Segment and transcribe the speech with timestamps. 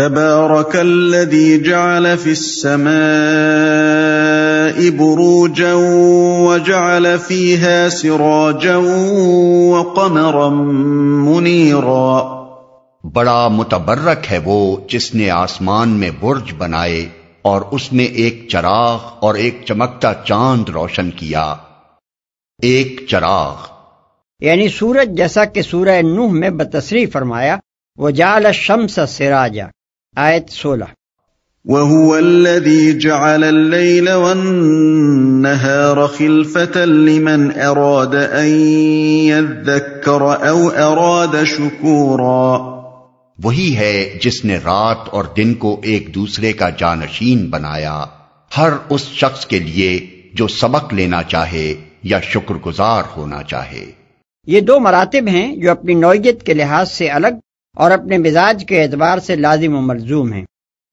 [0.00, 2.86] تبارك الذي جعل في السماء
[4.90, 5.74] بروجا
[6.40, 8.76] وجعل فيها سراجا
[9.70, 10.48] وقمرا
[11.28, 12.40] منيرا
[13.04, 17.08] بڑا متبرک ہے وہ جس نے آسمان میں برج بنائے
[17.42, 21.54] اور اس میں ایک چراغ اور ایک چمکتا چاند روشن کیا۔
[22.62, 23.56] ایک چراغ۔
[24.40, 27.56] یعنی سورج جیسا کہ سورہ نوح میں بتصریح فرمایا
[27.98, 29.66] وہ جال شمس سراجا۔
[30.16, 30.84] آیت سولہ۔
[31.64, 38.48] وهو الذي جعل الليل والنهار خلفة لمن أراد أن
[39.28, 42.80] يذكر أو أراد شكورا۔
[43.44, 48.04] وہی ہے جس نے رات اور دن کو ایک دوسرے کا جانشین بنایا۔
[48.56, 53.84] ہر اس شخص کے لیے جو سبق لینا چاہے یا شکر گزار ہونا چاہے۔
[54.46, 57.26] یہ دو مراتب ہیں جو اپنی نوعیت کے لحاظ سے الگ
[57.76, 60.44] اور اپنے مزاج کے اعتبار سے لازم و ملزوم ہیں۔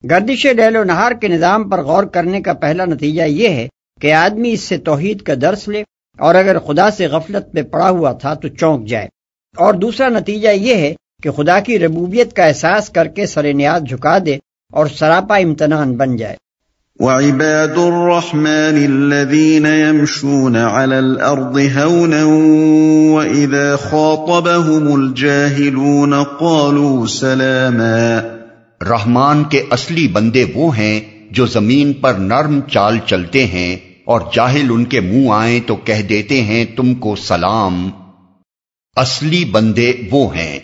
[0.09, 3.67] گردش لہل و نہار کے نظام پر غور کرنے کا پہلا نتیجہ یہ ہے
[4.01, 5.83] کہ آدمی اس سے توحید کا درس لے
[6.17, 9.07] اور اگر خدا سے غفلت میں پڑا ہوا تھا تو چونک جائے۔
[9.57, 10.93] اور دوسرا نتیجہ یہ ہے
[11.23, 14.37] کہ خدا کی ربوبیت کا احساس کر کے سر نیاز جھکا دے
[14.71, 16.35] اور سراپا امتنان بن جائے۔
[16.99, 22.23] وعباد الرحمن الذين يمشون على الأرض هونا
[23.13, 28.21] وإذا خاطبهم الجاهلون قالوا سلاما
[28.81, 30.99] رحمان کے اصلی بندے وہ ہیں
[31.31, 36.01] جو زمین پر نرم چال چلتے ہیں اور جاہل ان کے منہ آئیں تو کہہ
[36.01, 37.89] دیتے ہیں تم کو سلام۔
[38.95, 40.59] اصلی بندے وہ ہیں۔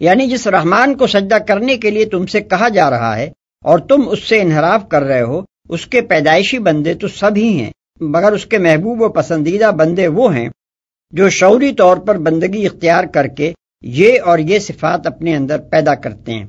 [0.00, 3.30] یعنی جس رحمان کو سجدہ کرنے کے لیے تم سے کہا جا رہا ہے
[3.64, 5.40] اور تم اس سے انحراف کر رہے ہو
[5.70, 10.08] اس کے پیدائشی بندے تو سب ہی ہیں، مگر اس کے محبوب و پسندیدہ بندے
[10.08, 10.48] وہ ہیں
[11.10, 15.94] جو شعوری طور پر بندگی اختیار کر کے یہ اور یہ صفات اپنے اندر پیدا
[15.94, 16.46] کرتے ہیں۔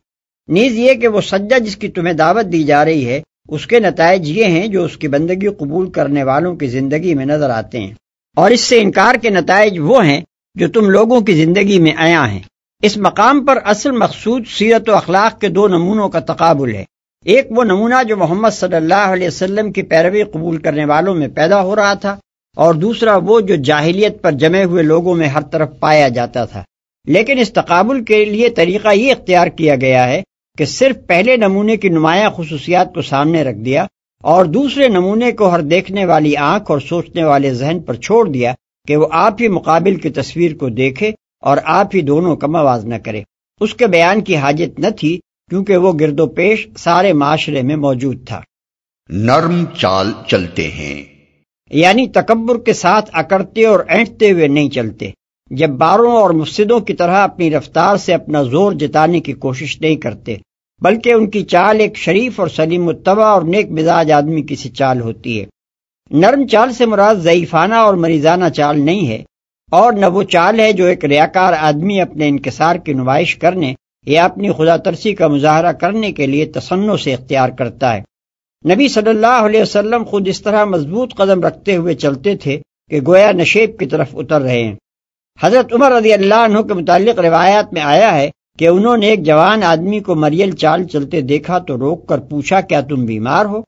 [0.48, 3.80] نیز یہ کہ وہ سجدہ جس کی تمہیں دعوت دی جا رہی ہے، اس کے
[3.80, 7.80] نتائج یہ ہیں جو اس کی بندگی قبول کرنے والوں کی زندگی میں نظر آتے
[7.80, 7.94] ہیں۔
[8.36, 10.22] اور اس سے انکار کے نتائج وہ ہیں
[10.56, 12.40] جو تم لوگوں کی زندگی میں آیا ہیں۔
[12.84, 16.84] اس مقام پر اصل مقصود سیرت و اخلاق کے دو نمونوں کا تقابل ہے۔
[17.26, 21.28] ایک وہ نمونہ جو محمد صلی اللہ علیہ وسلم کی پیروی قبول کرنے والوں میں
[21.28, 22.16] پیدا ہو رہا تھا،
[22.58, 26.64] اور دوسرا وہ جو جاہلیت پر جمے ہوئے لوگوں میں ہر طرف پایا جاتا تھا۔
[27.08, 30.22] لیکن اس تقابل کے لیے طریقہ یہ اختیار کیا گیا ہے
[30.58, 33.86] کہ صرف پہلے نمونے کی نمایاں خصوصیات کو سامنے رکھ دیا
[34.24, 38.54] اور دوسرے نمونے کو ہر دیکھنے والی آنکھ اور سوچنے والے ذہن پر چھوڑ دیا
[38.88, 41.12] کہ وہ آپ ہی مقابل کی تصویر کو دیکھے
[41.44, 43.22] اور آپ ہی دونوں کا موازنہ کرے۔
[43.62, 45.20] اس کے بیان کی حاجت نہ تھی
[45.52, 48.42] کیونکہ وہ گرد و پیش سارے معاشرے میں موجود تھا۔
[49.10, 51.04] نرم چال چلتے ہیں۔
[51.70, 55.12] یعنی تکبر کے ساتھ اکڑتے اور اینٹتے ہوئے نہیں چلتے۔
[55.50, 59.96] جب باروں اور مفسدوں کی طرح اپنی رفتار سے اپنا زور جتانے کی کوشش نہیں
[59.96, 60.36] کرتے
[60.82, 64.70] بلکہ ان کی چال ایک شریف اور سلیم متبع اور نیک مزاج آدمی کی سی
[64.70, 65.46] چال ہوتی ہے۔
[66.12, 69.24] نرم چال سے مراد ضعیفانہ اور مریضانہ چال نہیں ہے
[69.72, 73.74] اور نہ وہ چال ہے جو ایک ریاکار آدمی اپنے انکسار کی نمائش کرنے
[74.06, 78.02] یا اپنی خدا ترسی کا مظاہرہ کرنے کے لیے تسنوں سے اختیار کرتا ہے۔
[78.74, 83.00] نبی صلی اللہ علیہ وسلم خود اس طرح مضبوط قدم رکھتے ہوئے چلتے تھے کہ
[83.08, 84.76] گویا نشیب کی طرف اتر رہے ہیں۔
[85.44, 88.30] حضرت عمر رضی اللہ عنہ کے متعلق روایات میں آیا ہے
[88.60, 92.62] کہ انہوں نے ایک جوان آدمی کو مریل چال چلتے دیکھا تو روک کر پوچھا،
[92.62, 93.62] کیا تم بیمار ہو؟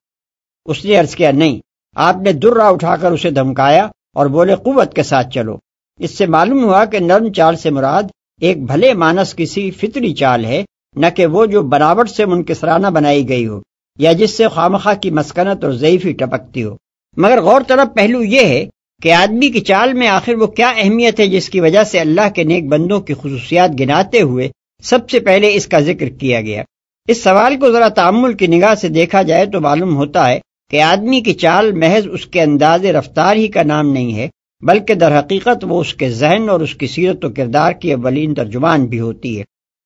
[0.65, 1.59] اس نے عرض کیا، نہیں،
[1.95, 5.57] آپ نے درا اٹھا کر اسے دھمکایا اور بولے، قوت کے ساتھ چلو۔
[5.99, 8.03] اس سے معلوم ہوا کہ نرم چال سے مراد
[8.41, 10.63] ایک بھلے مانس کسی فطری چال ہے،
[10.95, 13.59] نہ کہ وہ جو بناوٹ سے منکسرانہ بنائی گئی ہو،
[13.99, 16.75] یا جس سے خامخواہ کی مسکنت اور ضعیفی ٹپکتی ہو۔
[17.17, 18.65] مگر غور طلب، پہلو یہ ہے
[19.01, 22.29] کہ آدمی کی چال میں آخر وہ کیا اہمیت ہے جس کی وجہ سے اللہ
[22.35, 24.49] کے نیک بندوں کی خصوصیات گناتے ہوئے
[24.83, 26.63] سب سے پہلے اس کا ذکر کیا گیا۔
[27.07, 30.39] اس سوال کو ذرا تعمل کی نگاہ سے دیکھا جائے تو معلوم ہوتا ہے
[30.71, 34.27] کہ آدمی کی چال محض اس کے انداز رفتار ہی کا نام نہیں ہے
[34.63, 38.33] بلکہ در حقیقت وہ اس کے ذہن اور اس کی سیرت و کردار کی اولین
[38.33, 39.43] ترجمان بھی ہوتی ہے۔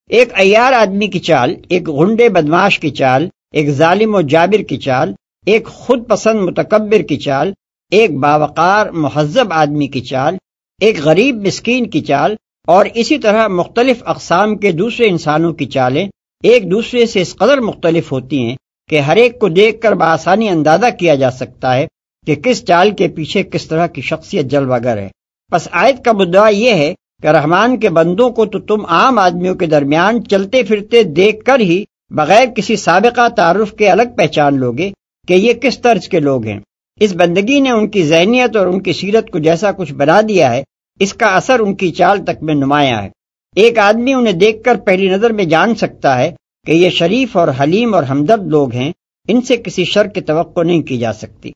[0.09, 4.77] ایک ایار آدمی کی چال، ایک غنڈے بدماش کی چال، ایک ظالم و جابر کی
[4.77, 5.13] چال،
[5.45, 7.53] ایک خود پسند متکبر کی چال،
[7.91, 10.37] ایک باوقار، مہذب آدمی کی چال،
[10.81, 12.35] ایک غریب مسکین کی چال،
[12.67, 16.07] اور اسی طرح مختلف اقسام کے دوسرے انسانوں کی چالیں
[16.43, 18.55] ایک دوسرے سے اس قدر مختلف ہوتی ہیں
[18.89, 21.85] کہ ہر ایک کو دیکھ کر بآسانی اندازہ کیا جا سکتا ہے
[22.27, 25.07] کہ کس چال کے پیچھے کس طرح کی شخصیت جلوہ گر ہے۔
[25.51, 29.55] بس آیت کا مدعا یہ ہے کہ رحمان کے بندوں کو تو تم عام آدمیوں
[29.55, 34.91] کے درمیان چلتے پھرتے دیکھ کر ہی بغیر کسی سابقہ تعارف کے الگ پہچان لوگے
[35.27, 36.59] کہ یہ کس طرز کے لوگ ہیں۔
[36.99, 40.53] اس بندگی نے ان کی ذہنیت اور ان کی سیرت کو جیسا کچھ بنا دیا
[40.53, 40.63] ہے،
[40.99, 43.09] اس کا اثر ان کی چال تک میں نمایاں ہے۔
[43.55, 46.31] ایک آدمی انہیں دیکھ کر پہلی نظر میں جان سکتا ہے
[46.65, 48.91] کہ یہ شریف اور حلیم اور ہمدرد لوگ ہیں،
[49.27, 51.51] ان سے کسی شر کی توقع نہیں کی جا سکتی۔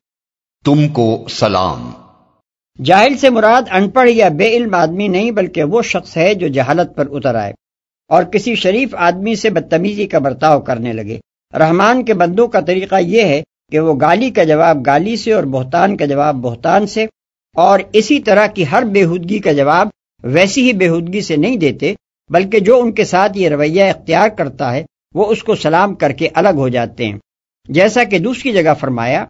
[0.66, 1.90] تم کو سلام۔
[2.80, 6.48] جاہل سے مراد ان پڑھ یا بے علم آدمی نہیں، بلکہ وہ شخص ہے جو
[6.48, 7.54] جہالت پر اتر آئے
[8.10, 11.20] اور کسی شریف آدمی سے بدتمیزی کا برتاؤ کرنے لگے۔
[11.54, 13.42] رحمان کے بندوں کا طریقہ یہ ہے
[13.72, 17.06] کہ وہ گالی کا جواب گالی سے اور بہتان کا جواب بہتان سے،
[17.56, 19.88] اور اسی طرح کی ہر بےحودگی کا جواب
[20.24, 21.94] ویسی ہی بےحودگی سے نہیں دیتے،
[22.30, 26.12] بلکہ جو ان کے ساتھ یہ رویہ اختیار کرتا ہے، وہ اس کو سلام کر
[26.12, 27.18] کے الگ ہو جاتے ہیں۔
[27.70, 29.26] جیسا کہ دوسری جگہ فرمایا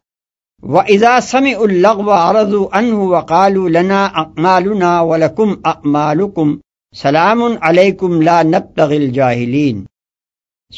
[0.62, 6.56] و ازا سم الغ و عرض ان و لنا اقمالنا ولکم اقمالکم
[6.96, 9.84] سلام علیکم لا نبتغل جاہلین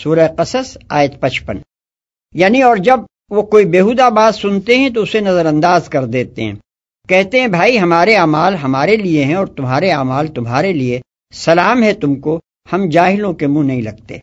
[0.02, 1.56] سورہ قصص، آیت پچپن۔
[2.34, 3.00] یعنی اور جب
[3.30, 6.52] وہ کوئی بےحدہ بات سنتے ہیں تو اسے نظر انداز کر دیتے ہیں۔
[7.08, 11.00] کہتے ہیں، بھائی، ہمارے اعمال ہمارے لیے ہیں اور تمہارے اعمال تمہارے لیے۔
[11.32, 12.40] سلام ہے تم کو،
[12.72, 14.18] ہم جاہلوں کے منہ نہیں لگتے۔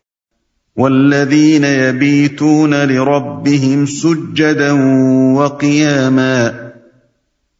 [0.76, 4.72] والذین یبیتون لربهم سجدا
[5.36, 6.50] وقیاما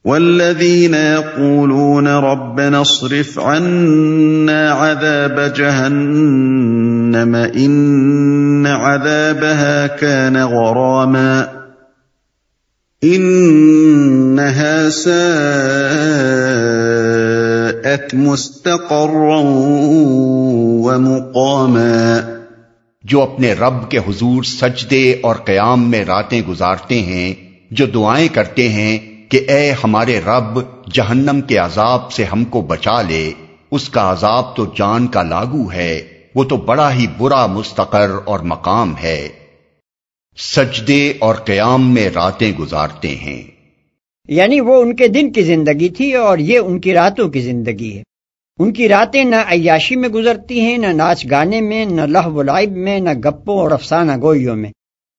[0.04, 11.48] والذین یقولون ربنا اصرف عنا عذاب جہنم ان عذابها كان غراما
[13.04, 15.14] انها ساءت
[18.14, 19.40] مستقرا
[20.86, 22.31] ومقاما
[23.04, 27.34] جو اپنے رب کے حضور سجدے اور قیام میں راتیں گزارتے ہیں،
[27.70, 30.60] جو دعائیں کرتے ہیں کہ اے ہمارے رب،
[30.92, 33.32] جہنم کے عذاب سے ہم کو بچا لے،
[33.70, 36.02] اس کا عذاب تو جان کا لاگو ہے،
[36.34, 39.28] وہ تو بڑا ہی برا مستقر اور مقام ہے۔
[40.36, 43.42] سجدے اور قیام میں راتیں گزارتے ہیں۔
[44.28, 47.98] یعنی وہ ان کے دن کی زندگی تھی اور یہ ان کی راتوں کی زندگی
[47.98, 48.02] ہے۔
[48.62, 52.42] ان کی راتیں نہ عیاشی میں گزرتی ہیں، نہ ناچ گانے میں، نہ لہ و
[52.42, 54.70] لائب میں، نہ گپوں اور افسانہ گوئیوں میں،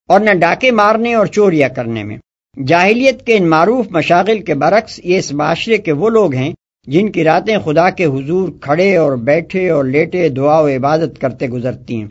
[0.09, 2.17] اور نہ ڈاکے مارنے اور چوریاں کرنے میں۔
[2.57, 6.51] جاہلیت کے ان معروف مشاغل کے برعکس یہ اس معاشرے کے وہ لوگ ہیں
[6.87, 11.47] جن کی راتیں خدا کے حضور کھڑے اور بیٹھے اور لیٹے دعا و عبادت کرتے
[11.47, 12.07] گزرتی ہیں۔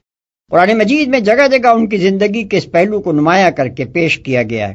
[0.51, 3.85] قرآن مجید میں جگہ جگہ ان کی زندگی کے اس پہلو کو نمایاں کر کے
[3.85, 4.75] پیش کیا گیا ہے۔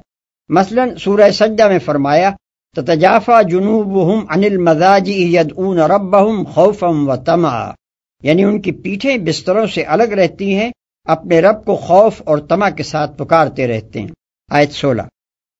[0.50, 2.32] مثلا سورہ سجدہ میں فرمایا
[2.78, 7.72] تتجافا جنوبهم عن المزاج يدعون ربهم خوفا وطمعا۔
[8.24, 10.72] یعنی ان کی پیٹھیں بستروں سے الگ رہتی ہیں،
[11.06, 14.08] اپنے رب کو خوف اور تما کے ساتھ پکارتے رہتے ہیں۔
[14.52, 15.02] آیت سولہ۔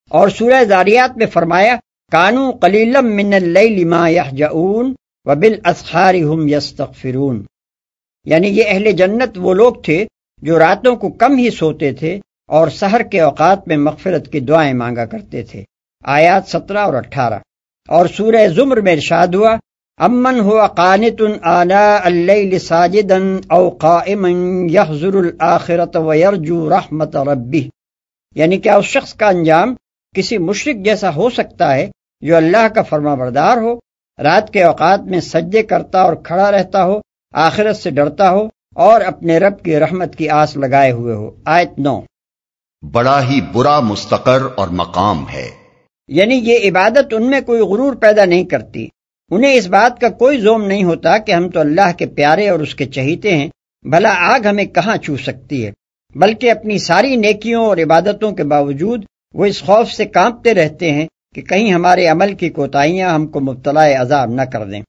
[0.10, 1.76] اور سورہ زاریات میں فرمایا،
[2.12, 4.94] کانو قلیلم من اللیل ما یحجعون
[5.26, 7.46] وبالاسحار هم یستغفرون۔
[8.26, 10.06] یعنی یہ اہل جنت وہ لوگ تھے
[10.42, 14.74] جو راتوں کو کم ہی سوتے تھے اور سحر کے اوقات میں مغفرت کی دعائیں
[14.74, 15.64] مانگا کرتے تھے۔
[16.08, 17.40] آیات سترہ اور اٹھارہ۔
[17.88, 19.58] اور سورہ زمر میں ارشاد ہوا،
[19.98, 23.16] امن ہوا قانت آنا اللیل ساجدا
[23.50, 24.30] او قائما
[24.72, 27.70] یحضر الاخرت ویرجو رحمت ربی۔
[28.36, 29.76] یعنی کیا اس شخص کا انجام
[30.16, 33.76] کسی مشرق جیسا ہو سکتا ہے جو اللہ کا فرما بردار ہو،
[34.24, 37.00] رات کے اوقات میں سجدے کرتا اور کھڑا رہتا ہو،
[37.34, 41.80] آخرت سے ڈرتا ہو اور اپنے رب کی رحمت کی آس لگائے ہوئے ہو۔ آیت
[41.80, 42.02] نو۔
[42.92, 45.67] بڑا ہی برا مستقر اور مقام ہے۔
[46.08, 48.88] یعنی یہ عبادت ان میں کوئی غرور پیدا نہیں کرتی۔
[49.32, 52.60] انہیں اس بات کا کوئی زوم نہیں ہوتا کہ ہم تو اللہ کے پیارے اور
[52.60, 53.50] اس کے چہیتے ہیں،
[53.86, 55.72] بھلا آگ ہمیں کہاں چھو سکتی ہے؟
[56.16, 61.08] بلکہ اپنی ساری نیکیوں اور عبادتوں کے باوجود وہ اس خوف سے کانپتے رہتے ہیں
[61.36, 64.82] کہ کہیں ہمارے عمل کی کوتاہیاں ہم کو مبتلا عذاب نہ کر دیں۔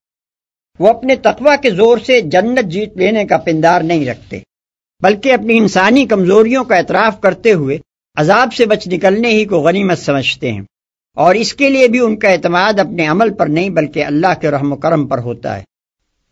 [0.79, 4.39] وہ اپنے تقوی کے زور سے جنت جیت لینے کا پندار نہیں رکھتے،
[5.03, 7.79] بلکہ اپنی انسانی کمزوریوں کا اعتراف کرتے ہوئے
[8.17, 10.63] عذاب سے بچ نکلنے ہی کو غنیمت سمجھتے ہیں۔
[11.19, 14.51] اور اس کے لیے بھی ان کا اعتماد اپنے عمل پر نہیں بلکہ اللہ کے
[14.51, 15.63] رحم و کرم پر ہوتا ہے۔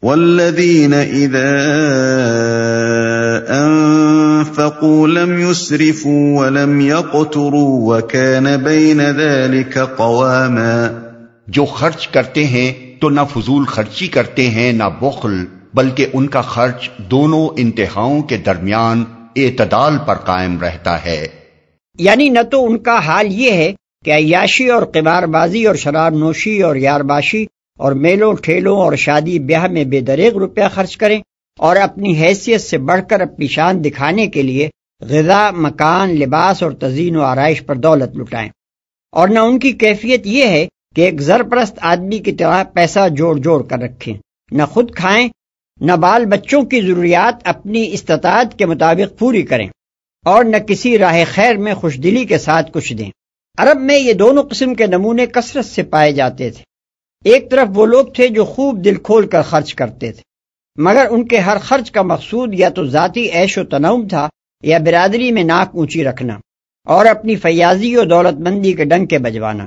[0.02, 1.48] والذین اذا
[3.48, 10.86] انفقوا لم يسرفوا ولم يقتروا وكان بين ذلك قواما۔
[11.46, 16.40] جو خرچ کرتے ہیں تو نہ فضول خرچی کرتے ہیں نہ بخل بلکہ ان کا
[16.40, 19.04] خرچ دونوں انتہاؤں کے درمیان
[19.36, 21.26] اعتدال پر قائم رہتا ہے۔
[21.98, 23.72] یعنی نہ تو ان کا حال یہ ہے
[24.06, 27.46] کہ عیاشی اور قمار بازی اور شراب نوشی اور یارباشی
[27.78, 31.20] اور میلوں، ٹھیلوں اور شادی بیاہ میں بے دریغ روپیہ خرچ کریں
[31.58, 34.68] اور اپنی حیثیت سے بڑھ کر اپنی شان دکھانے کے لیے
[35.00, 38.50] غذا، مکان، لباس اور تزئین و آرائش پر دولت لٹائیں۔
[39.12, 43.36] اور نہ ان کی کیفیت یہ ہے کہ ایک زرپرست آدمی کی طرح پیسہ جوڑ
[43.36, 44.14] جوڑ کر رکھیں۔
[44.52, 45.28] نہ خود کھائیں،
[45.80, 49.68] نہ بال بچوں کی ضروریات اپنی استطاعت کے مطابق پوری کریں۔
[50.24, 53.10] اور نہ کسی راہ خیر میں خوش دلی کے ساتھ کچھ دیں۔
[53.58, 56.64] عرب میں یہ دونوں قسم کے نمونے کثرت سے پائے جاتے تھے۔
[57.24, 60.22] ایک طرف وہ لوگ تھے جو خوب دل کھول کر خرچ کرتے تھے،
[60.76, 64.28] مگر ان کے ہر خرچ کا مقصود یا تو ذاتی عیش و تنوع تھا
[64.62, 66.38] یا برادری میں ناک اونچی رکھنا
[66.84, 69.66] اور اپنی فیاضی و دولت مندی کے ڈنگ کے بجوانا۔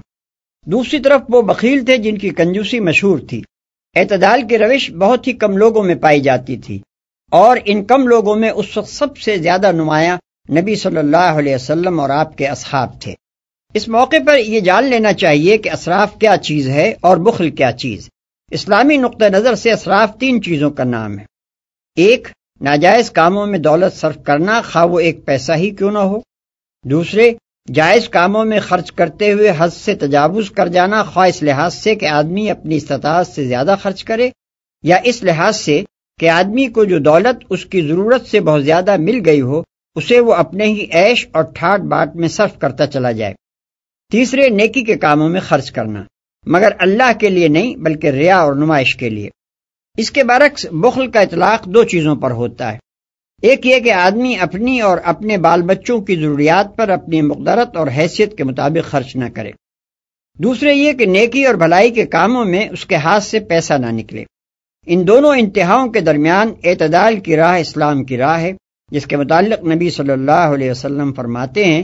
[0.66, 3.42] دوسری طرف وہ بخیل تھے جن کی کنجوسی مشہور تھی۔
[3.96, 6.80] اعتدال کی روش بہت ہی کم لوگوں میں پائی جاتی تھی
[7.32, 10.18] اور ان کم لوگوں میں اس وقت سب سے زیادہ نمایاں
[10.52, 13.14] نبی صلی اللہ علیہ وسلم اور آپ کے اصحاب تھے۔
[13.74, 17.72] اس موقع پر یہ جان لینا چاہیے کہ اسراف کیا چیز ہے اور بخل کیا
[17.72, 18.10] چیز۔
[18.52, 21.26] اسلامی نقطہ نظر سے اسراف تین چیزوں کا نام ہے۔
[21.96, 22.28] ایک،
[22.62, 26.20] ناجائز کاموں میں دولت صرف کرنا، خواہ وہ ایک پیسہ ہی کیوں نہ ہو۔
[26.86, 27.32] دوسرے،
[27.74, 31.96] جائز کاموں میں خرچ کرتے ہوئے حد سے تجاوز کر جانا، خواہ اس لحاظ سے
[31.96, 34.30] کہ آدمی اپنی استطاعت سے زیادہ خرچ کرے،
[34.84, 35.84] یا اس لحاظ سے
[36.20, 39.64] کہ آدمی کو جو دولت اس کی ضرورت سے بہت زیادہ مل گئی ہو،
[39.96, 43.34] اسے وہ اپنے ہی عیش اور ٹھاٹ باٹ میں صرف کرتا چلا جائے۔
[44.12, 46.04] تیسرے نیکی کے کاموں میں خرچ کرنا،
[46.46, 49.30] مگر اللہ کے لیے نہیں، بلکہ ریا اور نمائش کے لیے۔
[49.98, 52.78] اس کے برعکس، بخل کا اطلاق دو چیزوں پر ہوتا ہے۔
[53.42, 57.88] ایک یہ کہ آدمی اپنی اور اپنے بال بچوں کی ضروریات پر اپنی مقدرت اور
[57.98, 59.52] حیثیت کے مطابق خرچ نہ کرے۔
[60.38, 63.92] دوسرے یہ کہ نیکی اور بھلائی کے کاموں میں اس کے ہاتھ سے پیسہ نہ
[63.92, 64.24] نکلے۔
[64.86, 68.54] ان دونوں انتہاؤں کے درمیان اعتدال کی راہ اسلام کی راہ ہے،
[68.92, 71.84] جس کے متعلق نبی صلی اللہ علیہ وسلم فرماتے ہیں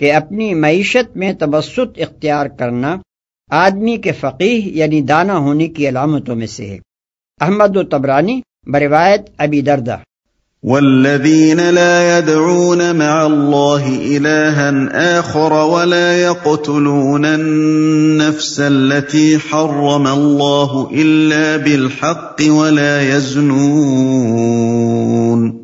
[0.00, 2.96] کہ اپنی معیشت میں تبسط اختیار کرنا
[3.50, 6.78] آدمی کے فقیح یعنی دانا ہونے کی علامتوں میں سے ہے۔
[7.40, 9.96] احمد و تبرانی بروایت ابی دردہ۔
[10.62, 22.42] والذين لا يدعون مع الله إلها آخر ولا يقتلون النفس التي حرم الله إلا بالحق
[22.46, 25.63] ولا يزنون۔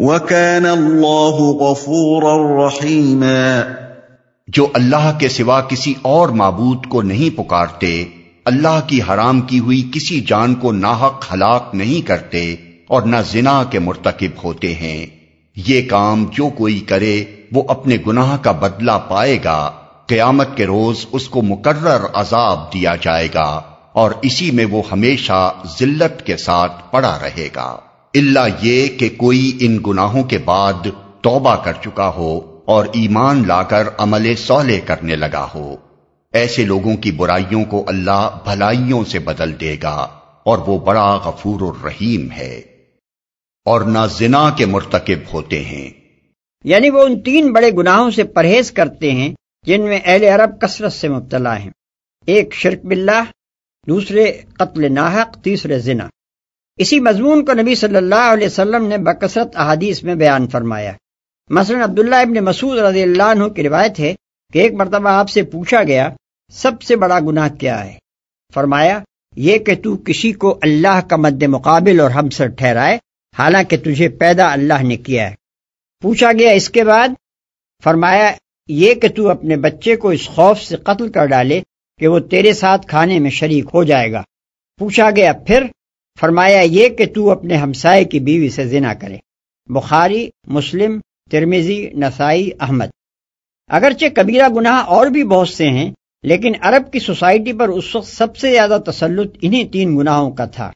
[0.00, 3.62] وكان الله غفورا رحيما
[4.48, 8.04] جو اللہ کے سوا کسی اور معبود کو نہیں پکارتے،
[8.44, 12.54] اللہ کی حرام کی ہوئی کسی جان کو ناحق ہلاک نہیں کرتے
[12.88, 15.06] اور نہ زنا کے مرتکب ہوتے ہیں۔
[15.56, 19.70] یہ کام جو کوئی کرے، وہ اپنے گناہ کا بدلہ پائے گا۔
[20.06, 23.60] قیامت کے روز اس کو مقرر عذاب دیا جائے گا
[23.92, 27.76] اور اسی میں وہ ہمیشہ ذلت کے ساتھ پڑا رہے گا۔
[28.18, 30.72] اللہ یہ کہ کوئی ان گناہوں کے بعد
[31.20, 35.76] توبہ کر چکا ہو اور ایمان لا کر عمل صالح کرنے لگا ہو۔
[36.32, 40.08] ایسے لوگوں کی برائیوں کو اللہ بھلائیوں سے بدل دے گا
[40.44, 42.62] اور وہ بڑا غفور الرحیم ہے۔
[43.64, 45.90] اور نہ زنا کے مرتکب ہوتے ہیں۔
[46.64, 49.34] یعنی وہ ان تین بڑے گناہوں سے پرہیز کرتے ہیں
[49.66, 51.70] جن میں اہل عرب کثرت سے مبتلا ہیں۔
[52.26, 53.24] ایک شرک باللہ،
[53.88, 56.08] دوسرے قتل ناحق، تیسرے زنا۔
[56.78, 60.92] اسی مضمون کو نبی صلی اللہ علیہ وسلم نے بکثرت احادیث میں بیان فرمایا۔
[61.50, 64.14] مثلا عبداللہ ابن مسعود رضی اللہ عنہ کی روایت ہے
[64.52, 66.10] کہ ایک مرتبہ آپ سے پوچھا گیا،
[66.52, 67.98] سب سے بڑا گناہ کیا ہے؟
[68.54, 68.98] فرمایا،
[69.36, 72.98] یہ کہ تو کسی کو اللہ کا مد مقابل اور ہم سر ٹھہرائے،
[73.38, 75.34] حالانکہ تجھے پیدا اللہ نے کیا ہے۔
[76.02, 77.08] پوچھا گیا اس کے بعد،
[77.84, 78.32] فرمایا،
[78.68, 81.60] یہ کہ تو اپنے بچے کو اس خوف سے قتل کر ڈالے
[81.98, 84.22] کہ وہ تیرے ساتھ کھانے میں شریک ہو جائے گا۔
[84.78, 85.64] پوچھا گیا، پھر؟
[86.20, 89.16] فرمایا یہ کہ تو اپنے ہمسائے کی بیوی سے زنا کرے۔
[89.66, 92.86] بخاری، مسلم ترمیزی نسائی، احمد۔
[93.70, 95.92] اگرچہ کبیرہ گناہ اور بھی بہت سے ہیں،
[96.22, 100.44] لیکن عرب کی سوسائٹی پر اس وقت سب سے زیادہ تسلط انہی تین گناہوں کا
[100.44, 100.70] تھا۔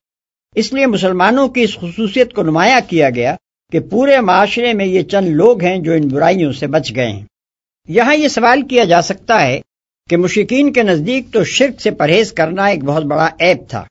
[0.54, 3.36] اس لیے مسلمانوں کی اس خصوصیت کو نمایاں کیا گیا
[3.72, 7.24] کہ پورے معاشرے میں یہ چند لوگ ہیں جو ان برائیوں سے بچ گئے ہیں۔
[7.88, 9.60] یہاں یہ سوال کیا جا سکتا ہے
[10.10, 13.84] کہ مشکین کے نزدیک تو شرک سے پرہیز کرنا ایک بہت بڑا ایپ تھا۔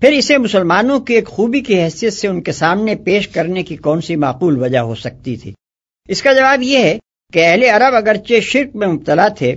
[0.00, 3.76] پھر اسے مسلمانوں کی ایک خوبی کی حیثیت سے ان کے سامنے پیش کرنے کی
[3.76, 5.52] کون سی معقول وجہ ہو سکتی تھی؟
[6.08, 6.98] اس کا جواب یہ ہے
[7.32, 9.56] کہ اہل عرب اگرچہ شرک میں مبتلا تھے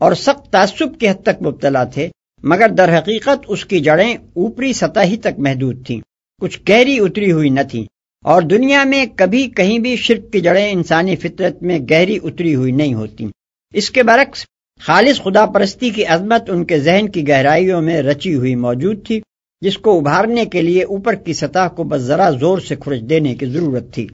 [0.00, 2.08] اور سخت تعصب کی حد تک مبتلا تھے،
[2.42, 6.00] مگر در حقیقت اس کی جڑیں اوپری سطح ہی تک محدود تھیں۔
[6.40, 7.84] کچھ گہری اتری ہوئی نہ تھیں۔
[8.24, 12.72] اور دنیا میں کبھی کہیں بھی شرک کی جڑیں انسانی فطرت میں گہری اتری ہوئی
[12.72, 13.26] نہیں ہوتی
[13.74, 14.46] اس کے برعکس،
[14.80, 19.20] خالص خدا پرستی کی عظمت ان کے ذہن کی گہرائیوں میں رچی ہوئی موجود تھی۔
[19.62, 23.34] جس کو ابھارنے کے لیے اوپر کی سطح کو بس ذرا زور سے کھرچ دینے
[23.34, 24.06] کی ضرورت تھی۔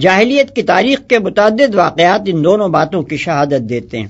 [0.00, 4.06] جاہلیت کی تاریخ کے متعدد واقعات ان دونوں باتوں کی شہادت دیتے ہیں۔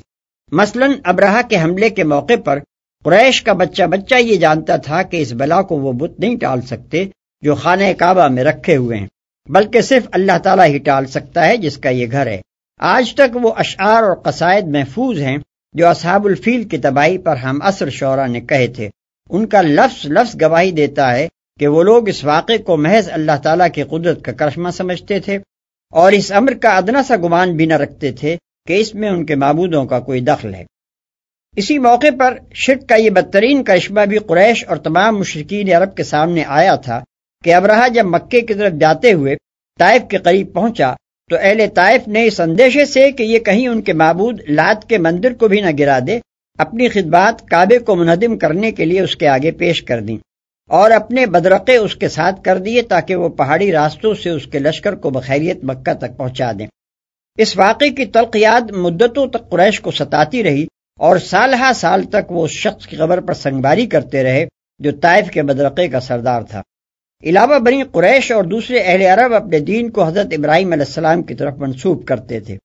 [0.52, 2.58] مثلا ابراہ کے حملے کے موقع پر
[3.04, 6.60] قریش کا بچہ بچہ یہ جانتا تھا کہ اس بلا کو وہ بت نہیں ٹال
[6.60, 7.04] سکتے
[7.42, 9.06] جو خانہ کعبہ میں رکھے ہوئے ہیں،
[9.48, 12.40] بلکہ صرف اللہ تعالیٰ ہی ٹال سکتا ہے جس کا یہ گھر ہے۔
[12.78, 15.36] آج تک وہ اشعار اور قصائد محفوظ ہیں
[15.74, 18.90] جو اصحاب الفیل کی تباہی پر ہم اثر شعرا نے کہے تھے۔
[19.30, 23.36] ان کا لفظ لفظ گواہی دیتا ہے کہ وہ لوگ اس واقعے کو محض اللہ
[23.42, 25.38] تعالیٰ کی قدرت کا کرشمہ سمجھتے تھے
[25.92, 29.26] اور اس امر کا ادنا سا گمان بھی نہ رکھتے تھے کہ اس میں ان
[29.26, 30.64] کے معبودوں کا کوئی دخل ہے۔
[31.56, 36.02] اسی موقع پر شرک کا یہ بدترین کرشمہ بھی قریش اور تمام مشرقین عرب کے
[36.02, 37.00] سامنے آیا تھا
[37.44, 39.36] کہ ابراہ جب مکے کی طرف جاتے ہوئے
[39.78, 40.92] طائف کے قریب پہنچا
[41.30, 44.98] تو اہل طائف نے اس اندیشے سے کہ یہ کہیں ان کے معبود لات کے
[44.98, 46.18] مندر کو بھی نہ گرا دے
[46.58, 50.16] اپنی خدمات کعبے کو منہدم کرنے کے لیے اس کے آگے پیش کر دیں
[50.68, 54.58] اور اپنے بدرقے اس کے ساتھ کر دیے تاکہ وہ پہاڑی راستوں سے اس کے
[54.58, 56.66] لشکر کو بخیریت مکہ تک پہنچا دیں۔
[57.36, 60.66] اس واقعے کی تلقیات مدتوں تک قریش کو ستاتی رہی
[60.98, 64.46] اور سال ہا سال تک وہ اس شخص کی خبر پر سنگباری کرتے رہے
[64.78, 66.62] جو طائف کے بدرقے کا سردار تھا۔
[67.22, 71.34] علاوہ بنی قریش اور دوسرے اہل عرب اپنے دین کو حضرت ابراہیم علیہ السلام کی
[71.34, 72.58] طرف منسوب کرتے تھے۔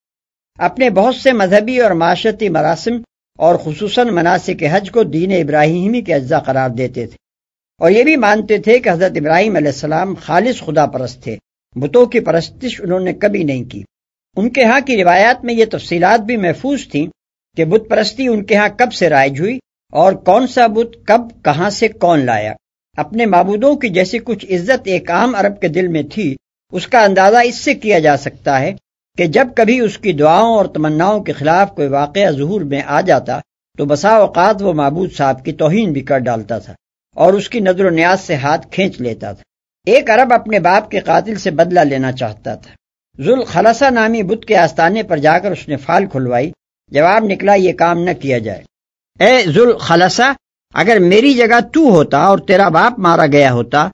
[0.58, 2.92] اپنے بہت سے مذہبی اور معاشرتی مراسم
[3.38, 7.18] اور خصوصاً مناسب حج کو دین ابراہیمی کے اجزاء قرار دیتے تھے۔
[7.80, 11.38] اور یہ بھی مانتے تھے کہ حضرت ابراہیم علیہ السلام خالص خدا پرست تھے،
[11.76, 13.84] بتوں کی پرستش انہوں نے کبھی نہیں کی۔
[14.36, 17.08] ان کے ہاں کی روایات میں یہ تفصیلات بھی محفوظ تھیں
[17.58, 19.60] کہ بت پرستی ان کے ہاں کب سے رائج ہوئی
[19.92, 22.54] اور کون سا بت کب کہاں سے کون لایا۔
[22.98, 26.36] اپنے معبودوں کی جیسی کچھ عزت ایک عام عرب کے دل میں تھی،
[26.72, 28.74] اس کا اندازہ اس سے کیا جا سکتا ہے
[29.18, 33.02] کہ جب کبھی اس کی دعاؤں اور تمناؤں کے خلاف کوئی واقعہ ظہور میں آ
[33.02, 33.40] جاتا
[33.78, 36.74] تو بسا اوقات وہ معبود صاحب کی توہین بھی کر ڈالتا تھا
[37.16, 39.44] اور اس کی نظر و نیاز سے ہاتھ کھینچ لیتا تھا۔
[39.86, 42.72] ایک عرب اپنے باپ کے قاتل سے بدلہ لینا چاہتا تھا۔
[43.24, 46.52] ذوال خلصہ نامی بدھ کے آستانے پر جا کر اس نے فال کھلوائی۔
[46.92, 48.64] جواب نکلا، یہ کام نہ کیا جائے۔
[49.20, 50.34] اے ذوال خلصہ
[50.74, 53.90] اگر میری جگہ تو ہوتا اور تیرا باپ مارا گیا ہوتا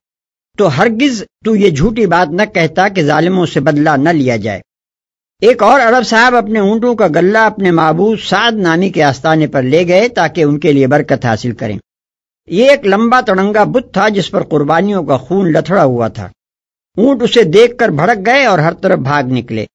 [0.58, 4.62] تو ہرگز تو یہ جھوٹی بات نہ کہتا کہ ظالموں سے بدلہ نہ لیا جائے۔
[5.42, 9.62] ایک اور عرب صاحب اپنے اونٹوں کا گلہ اپنے معبود سعد نامی کے آستانے پر
[9.62, 11.78] لے گئے تاکہ ان کے لیے برکت حاصل کریں۔
[12.48, 16.30] یہ ایک لمبا تڑنگا بت تھا جس پر قربانیوں کا خون لتھڑا ہوا تھا۔
[16.98, 19.66] اونٹ اسے دیکھ کر بھڑک گئے اور ہر طرف بھاگ نکلے۔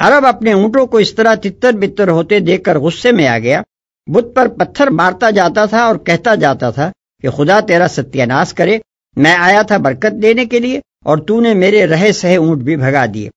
[0.00, 3.62] عرب اپنے اونٹوں کو اس طرح تتر بتر ہوتے دیکھ کر غصے میں آ گیا۔
[4.06, 6.90] بت پر پتھر مارتا جاتا تھا اور کہتا جاتا تھا
[7.22, 8.78] کہ خدا تیرا ستیہ ناس کرے،
[9.16, 12.76] میں آیا تھا برکت دینے کے لیے اور تو نے میرے رہے سہے اونٹ بھی
[12.76, 13.30] بھگا دیے۔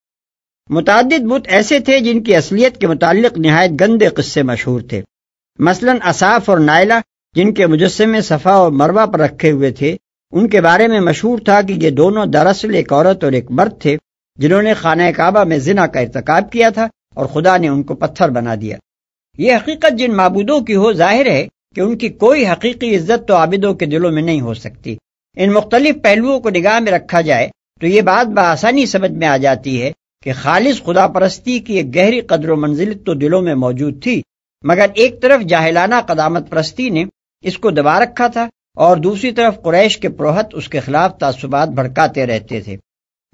[0.70, 5.02] متعدد بت ایسے تھے جن کی اصلیت کے متعلق نہایت گندے قصے مشہور تھے۔
[5.60, 6.94] مثلا اصاف اور نائلہ،
[7.36, 9.96] جن کے مجسمے صفا اور مروا پر رکھے ہوئے تھے،
[10.32, 13.82] ان کے بارے میں مشہور تھا کہ یہ دونوں دراصل ایک عورت اور ایک مرد
[13.82, 13.98] تھے،
[14.38, 17.96] جنہوں نے خانہ کعبہ میں زنا کا ارتکاب کیا تھا اور خدا نے ان کو
[17.96, 18.78] پتھر بنا دیا۔
[19.38, 23.36] یہ حقیقت جن معبودوں کی ہو ظاہر ہے کہ ان کی کوئی حقیقی عزت تو
[23.36, 24.98] عابدوں کے دلوں میں نہیں ہو سکتی۔
[25.36, 27.50] ان مختلف پہلوؤں کو نگاہ میں رکھا جائے
[27.80, 29.92] تو یہ بات بآسانی سمجھ میں آ جاتی ہے
[30.24, 34.22] کہ خالص خدا پرستی کی ایک گہری قدر و منزل تو دلوں میں موجود تھی،
[34.64, 37.06] مگر ایک طرف جاہلانہ قدامت پرستی نے
[37.42, 41.70] اس کو دبا رکھا تھا اور دوسری طرف قریش کے پروہت اس کے خلاف تعصبات
[41.70, 42.78] بھڑکاتے رہتے تھے۔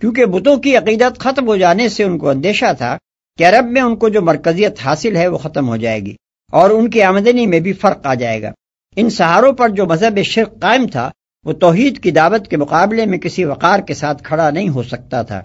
[0.02, 2.98] کیونکہ بتوں کی عقیدت ختم ہو جانے سے ان کو اندیشہ تھا
[3.38, 6.16] کہ عرب میں ان کو جو مرکزیت حاصل ہے وہ ختم ہو جائے گی
[6.52, 8.52] اور ان کی آمدنی میں بھی فرق آ جائے گا۔
[8.96, 11.12] ان سہاروں پر جو مذہب شرک قائم تھا،
[11.46, 15.22] وہ توحید کی دعوت کے مقابلے میں کسی وقار کے ساتھ کھڑا نہیں ہو سکتا
[15.22, 15.42] تھا۔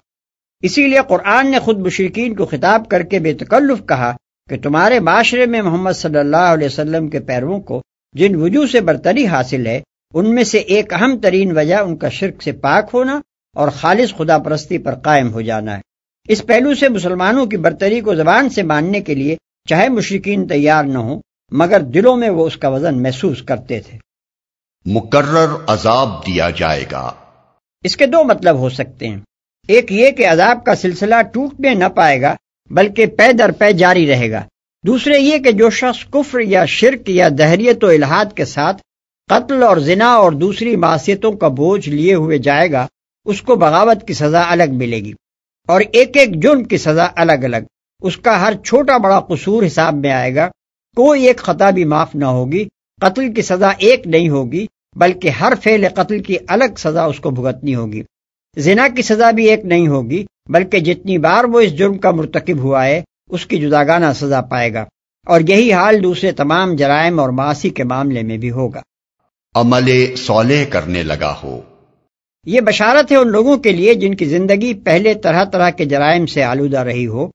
[0.63, 4.17] اسی لیے قرآن نے خود مشرقین کو خطاب کر کے بے تکلف کہا
[4.49, 8.81] کہ تمہارے معاشرے میں محمد صلی اللہ علیہ وسلم کے پیرووں کو جن وجوہ سے
[8.81, 9.81] برتری حاصل ہے
[10.15, 13.21] ان میں سے ایک اہم ترین وجہ ان کا شرک سے پاک ہونا
[13.55, 15.81] اور خالص خدا پرستی پر قائم ہو جانا ہے۔
[16.29, 19.37] اس پہلو سے مسلمانوں کی برتری کو زبان سے ماننے کے لیے
[19.69, 23.99] چاہے مشرقین تیار نہ ہوں مگر دلوں میں وہ اس کا وزن محسوس کرتے تھے۔
[24.87, 27.13] مقرر عذاب دیا جائے گا۔
[27.85, 29.21] اس کے دو مطلب ہو سکتے ہیں۔
[29.69, 32.35] ایک یہ کہ عذاب کا سلسلہ ٹوٹنے نہ پائے گا،
[32.71, 34.43] بلکہ پے در پے جاری رہے گا۔
[34.87, 38.83] دوسرے یہ کہ جو شخص کفر یا شرک یا دہریت و الحاد کے ساتھ
[39.31, 42.87] قتل اور زنا اور دوسری معاشیتوں کا بوجھ لیے ہوئے جائے گا،
[43.25, 45.13] اس کو بغاوت کی سزا الگ ملے گی۔
[45.69, 47.57] اور ایک ایک جرم کی سزا الگ الگ۔
[48.03, 50.49] اس کا ہر چھوٹا بڑا قصور حساب میں آئے گا۔
[50.97, 52.65] کوئی ایک خطا بھی معاف نہ ہوگی،
[53.01, 57.31] قتل کی سزا ایک نہیں ہوگی، بلکہ ہر فعل قتل کی الگ سزا اس کو
[57.31, 58.03] بھگتنی ہوگی۔
[58.57, 62.59] زنا کی سزا بھی ایک نہیں ہوگی بلکہ جتنی بار وہ اس جرم کا مرتکب
[62.59, 64.85] ہوا ہے اس کی جداگانہ سزا پائے گا۔
[65.27, 68.81] اور یہی حال دوسرے تمام جرائم اور معاشی کے معاملے میں بھی ہوگا۔
[69.55, 71.61] عمل صالح کرنے لگا ہو۔
[72.47, 76.27] یہ بشارت ہے ان لوگوں کے لیے جن کی زندگی پہلے طرح طرح کے جرائم
[76.27, 77.31] سے آلودہ رہی ہو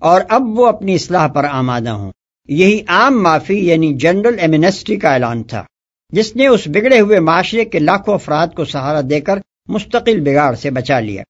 [0.00, 2.12] اور اب وہ اپنی اصلاح پر آمادہ ہوں۔
[2.48, 5.64] یہی عام معافی یعنی جنرل ایمنسٹری کا اعلان تھا
[6.10, 10.54] جس نے اس بگڑے ہوئے معاشرے کے لاکھوں افراد کو سہارا دے کر مستقل بگاڑ
[10.54, 11.22] سے بچا لیا۔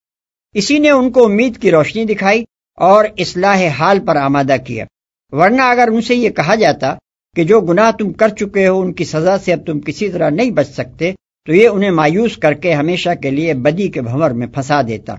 [0.54, 2.44] اسی نے ان کو امید کی روشنی دکھائی
[2.74, 4.84] اور اصلاح حال پر آمادہ کیا۔
[5.30, 6.94] ورنہ اگر ان سے یہ کہا جاتا
[7.36, 10.30] کہ جو گناہ تم کر چکے ہو، ان کی سزا سے اب تم کسی طرح
[10.30, 11.12] نہیں بچ سکتے،
[11.46, 15.14] تو یہ انہیں مایوس کر کے ہمیشہ کے لیے بدی کے بھنور میں پھنسا دیتا۔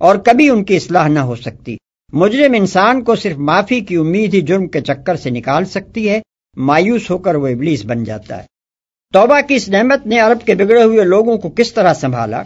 [0.00, 1.76] اور کبھی ان کی اصلاح نہ ہو سکتی۔
[2.12, 6.20] مجرم انسان کو صرف معافی کی امید ہی جرم کے چکر سے نکال سکتی ہے،
[6.56, 8.55] مایوس ہو کر وہ ابلیس بن جاتا ہے۔
[9.12, 12.42] توبہ کی اس نعمت نے عرب کے بگڑے ہوئے لوگوں کو کس طرح سنبھالا؟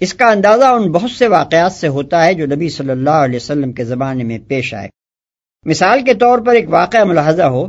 [0.00, 3.36] اس کا اندازہ ان بہت سے واقعات سے ہوتا ہے جو نبی صلی اللہ علیہ
[3.36, 4.88] وسلم کے زمانے میں پیش آئے۔
[5.64, 7.66] مثال کے طور پر ایک واقعہ ملاحظہ ہو،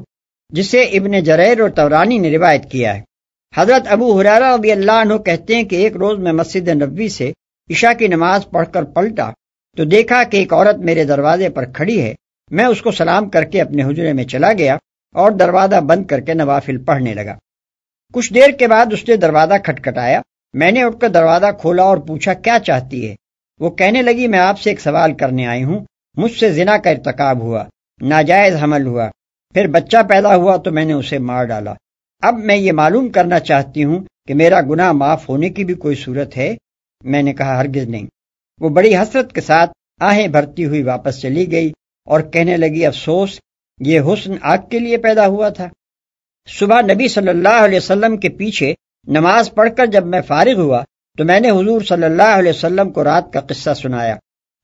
[0.50, 3.02] جسے ابن جریر اور تورانی نے روایت کیا ہے۔
[3.58, 7.32] حضرت ابو حرارہ رضی اللہ عنہ کہتے ہیں کہ ایک روز میں مسجد نبوی سے
[7.72, 9.32] عشاء کی نماز پڑھ کر پلٹا
[9.78, 12.16] تو دیکھا کہ ایک عورت میرے دروازے پر کھڑی ہے۔
[12.52, 14.78] میں اس کو سلام کر کے اپنے حجرے میں چلا گیا
[15.14, 17.36] اور دروازہ بند کر کے نوافل پڑھنے لگا۔
[18.14, 20.22] کچھ دیر کے بعد اس نے دروازہ کھٹکھٹایا۔
[20.54, 23.16] میں نے اٹھ کر دروازہ کھولا اور پوچھا، کیا چاہتی ہے؟
[23.60, 25.86] وہ کہنے لگی، میں آپ سے ایک سوال کرنے آئی ہوں۔
[26.18, 27.64] مجھ سے زنا کا ارتکاب ہوا،
[28.02, 29.10] ناجائز حمل ہوا۔
[29.54, 31.74] پھر بچہ پیدا ہوا تو میں نے اسے مار ڈالا۔
[32.22, 35.96] اب میں یہ معلوم کرنا چاہتی ہوں کہ میرا گناہ معاف ہونے کی بھی کوئی
[35.96, 36.56] صورت ہے۔
[37.04, 38.06] میں نے کہا، ہرگز نہیں
[38.60, 41.72] وہ بڑی حسرت کے ساتھ آہیں بھرتی ہوئی واپس چلی گئی
[42.06, 43.40] اور کہنے لگی، افسوس،
[43.80, 45.70] یہ حسن آگ کے لیے پیدا ہوا تھا۔
[46.48, 48.74] صبح نبی صلی اللہ علیہ وسلم کے پیچھے
[49.08, 50.84] نماز پڑھ کر جب میں فارغ ہوا
[51.18, 54.16] تو میں نے حضور صلی اللہ علیہ وسلم کو رات کا قصہ سنایا۔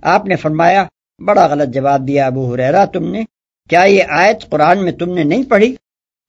[0.04, 0.86] آپ نے فرمایا،
[1.26, 3.24] بڑا غلط جواب دیا ابو حریرا تم نے۔
[3.70, 5.76] کیا یہ آیت قرآن میں تم نے نہیں پڑھی؟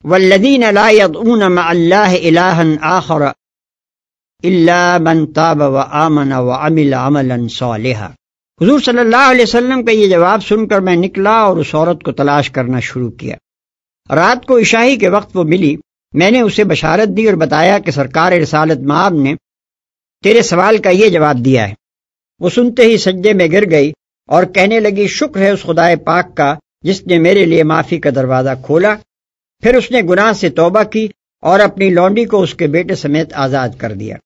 [0.04, 3.22] والذین لا يدعون مع اللہ الہا آخر
[4.42, 8.06] الا من تاب وآمن وعمل عملا صالحا۔
[8.60, 12.02] حضور صلی اللہ علیہ وسلم کا یہ جواب سن کر میں نکلا اور اس عورت
[12.02, 13.36] کو تلاش کرنا شروع کیا۔
[14.10, 15.76] رات کو عشائی کے وقت وہ ملی۔
[16.14, 19.34] میں نے اسے بشارت دی اور بتایا کہ سرکار رسالت معاب نے
[20.22, 21.74] تیرے سوال کا یہ جواب دیا ہے۔
[22.40, 23.92] وہ سنتے ہی سجدے میں گر گئی
[24.28, 28.10] اور کہنے لگی، شکر ہے اس خدائے پاک کا جس نے میرے لیے معافی کا
[28.14, 28.94] دروازہ کھولا۔
[29.62, 31.08] پھر اس نے گناہ سے توبہ کی
[31.42, 34.16] اور اپنی لونڈی کو اس کے بیٹے سمیت آزاد کر دیا۔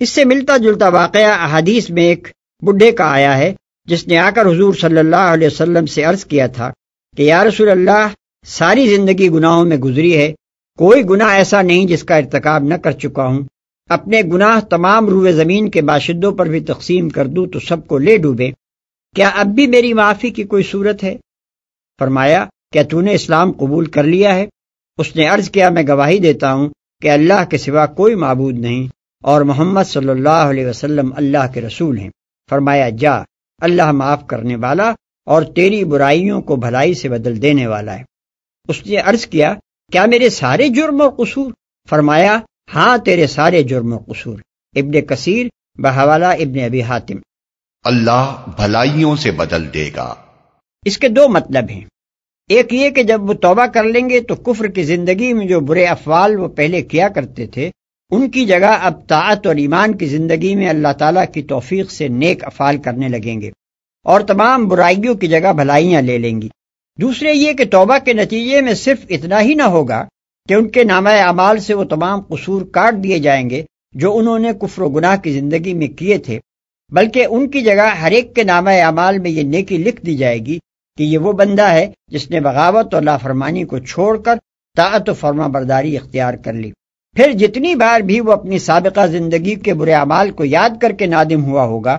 [0.00, 2.28] اس سے ملتا جلتا واقعہ احادیث میں ایک
[2.62, 6.24] بڈھے کا آیا ہے، جس نے آ کر حضور صلی اللہ علیہ وسلم سے عرض
[6.24, 6.72] کیا تھا
[7.16, 8.08] کہ، یا رسول اللہ
[8.46, 10.32] ساری زندگی گناہوں میں گزری ہے،
[10.78, 13.42] کوئی گناہ ایسا نہیں جس کا ارتکاب نہ کر چکا ہوں۔
[13.88, 17.98] اپنے گناہ تمام روئے زمین کے باشدوں پر بھی تقسیم کر دوں تو سب کو
[17.98, 18.50] لے ڈوبے۔
[19.16, 21.16] کیا اب بھی میری معافی کی کوئی صورت ہے؟
[21.98, 24.46] فرمایا، کیا تو نے اسلام قبول کر لیا ہے؟
[24.98, 26.68] اس نے عرض کیا، میں گواہی دیتا ہوں
[27.02, 28.88] کہ اللہ کے سوا کوئی معبود نہیں
[29.22, 32.10] اور محمد صلی اللہ علیہ وسلم اللہ کے رسول ہیں۔
[32.50, 33.16] فرمایا، جا،
[33.60, 34.92] اللہ معاف کرنے والا
[35.26, 38.11] اور تیری برائیوں کو بھلائی سے بدل دینے والا ہے۔
[38.68, 39.54] اس نے عرض کیا
[39.92, 41.52] کیا میرے سارے جرم و قصور؟
[41.90, 42.38] فرمایا
[42.74, 44.38] ہاں تیرے سارے جرم و قصور.
[44.76, 45.46] ابن کثیر
[45.78, 47.14] بحوالہ ابن ابی حاتم۔
[47.84, 50.14] اللہ بھلائیوں سے بدل دے گا۔
[50.84, 51.84] اس کے دو مطلب ہیں۔
[52.48, 55.60] ایک یہ کہ جب وہ توبہ کر لیں گے تو کفر کی زندگی میں جو
[55.60, 57.70] برے افعال وہ پہلے کیا کرتے تھے
[58.10, 62.08] ان کی جگہ اب طاعت اور ایمان کی زندگی میں اللہ تعالیٰ کی توفیق سے
[62.08, 63.50] نیک افعال کرنے لگیں گے
[64.04, 66.48] اور تمام برائیوں کی جگہ بھلائیاں لے لیں گی۔
[66.98, 70.04] دوسرے یہ کہ توبہ کے نتیجے میں صرف اتنا ہی نہ ہوگا
[70.48, 73.62] کہ ان کے نامہ اعمال سے وہ تمام قصور کاٹ دیے جائیں گے
[73.94, 76.38] جو انہوں نے کفر و گناہ کی زندگی میں کیے تھے،
[76.92, 80.38] بلکہ ان کی جگہ ہر ایک کے نامہ اعمال میں یہ نیکی لکھ دی جائے
[80.38, 80.58] گی
[80.98, 84.36] کہ یہ وہ بندہ ہے جس نے بغاوت اور لافرمانی کو چھوڑ کر
[84.76, 86.70] طاعت و فرما برداری اختیار کر لی۔
[87.16, 91.06] پھر جتنی بار بھی وہ اپنی سابقہ زندگی کے برے اعمال کو یاد کر کے
[91.06, 91.96] نادم ہوا ہوگا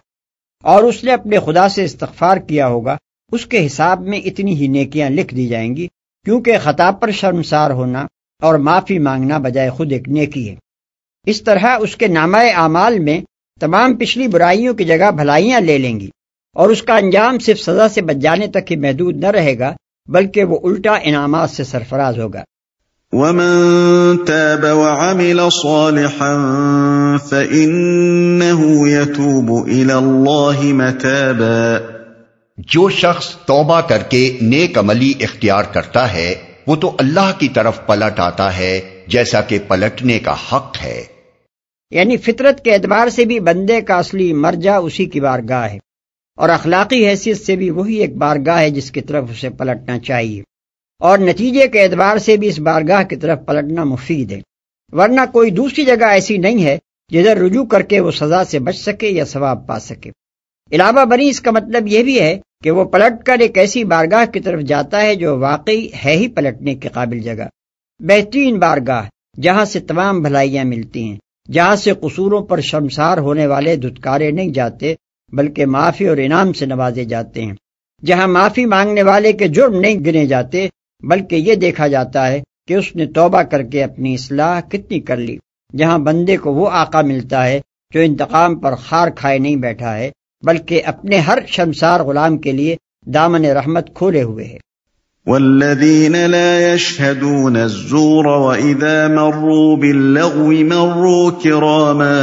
[0.63, 2.97] اور اس نے اپنے خدا سے استغفار کیا ہوگا
[3.33, 5.87] اس کے حساب میں اتنی ہی نیکیاں لکھ دی جائیں گی،
[6.25, 8.05] کیونکہ خطا پر شرمسار ہونا
[8.41, 10.55] اور معافی مانگنا بجائے خود ایک نیکی ہے۔
[11.25, 13.21] اس طرح اس کے نامہ اعمال میں
[13.59, 16.09] تمام پچھلی برائیوں کی جگہ بھلائیاں لے لیں گی
[16.55, 19.73] اور اس کا انجام صرف سزا سے بچ جانے تک ہی محدود نہ رہے گا،
[20.07, 22.43] بلکہ وہ الٹا انعامات سے سرفراز ہوگا۔
[23.11, 26.35] ومن تاب وعمل صالحا
[27.29, 32.02] فإنه يتوب إلى الله متابا۔
[32.57, 36.35] جو شخص توبہ کر کے نیک عملی اختیار کرتا ہے،
[36.67, 41.03] وہ تو اللہ کی طرف پلٹ آتا ہے، جیسا کہ پلٹنے کا حق ہے۔
[41.91, 45.77] یعنی فطرت کے اعتبار سے بھی بندے کا اصلی مرجع اسی کی بارگاہ ہے۔
[46.37, 50.41] اور اخلاقی حیثیت سے بھی وہی ایک بارگاہ ہے جس کی طرف اسے پلٹنا چاہیے۔
[50.99, 54.41] اور نتیجے کے اعتبار سے بھی اس بارگاہ کی طرف پلٹنا مفید ہے۔
[54.91, 56.77] ورنہ کوئی دوسری جگہ ایسی نہیں ہے
[57.09, 60.11] جدھر رجوع کر کے وہ سزا سے بچ سکے یا ثواب پا سکے۔
[60.71, 64.25] علاوہ بنی، اس کا مطلب یہ بھی ہے کہ وہ پلٹ کر ایک ایسی بارگاہ
[64.25, 67.47] کی طرف جاتا ہے جو واقعی ہے ہی پلٹنے کے قابل جگہ۔
[67.99, 69.03] بہترین بارگاہ،
[69.41, 71.17] جہاں سے تمام بھلائیاں ملتی ہیں،
[71.51, 74.95] جہاں سے قصوروں پر شرمسار ہونے والے دھتکارے نہیں جاتے،
[75.31, 77.53] بلکہ معافی اور انعام سے نوازے جاتے ہیں۔
[78.05, 80.67] جہاں معافی مانگنے والے کے جرم نہیں گنے جاتے،
[81.01, 85.17] بلکہ یہ دیکھا جاتا ہے کہ اس نے توبہ کر کے اپنی اصلاح کتنی کر
[85.17, 85.37] لی۔
[85.77, 87.61] جہاں بندے کو وہ آقا ملتا ہے
[87.93, 90.11] جو انتقام پر خار کھائے نہیں بیٹھا ہے
[90.43, 92.75] بلکہ اپنے ہر شمسار غلام کے لیے
[93.13, 94.57] دامن رحمت کھولے ہوئے ہے
[95.27, 102.13] والذین لا يشهدون الزور وإذا مروا باللغو مروا كراما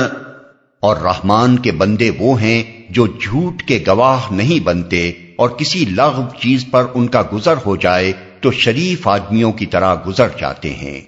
[0.82, 6.22] اور رحمان کے بندے وہ ہیں جو جھوٹ کے گواہ نہیں بنتے اور کسی لغو
[6.40, 11.00] چیز پر ان کا گزر ہو جائے تو شریف آدمیوں کی طرح گزر جاتے ہیں۔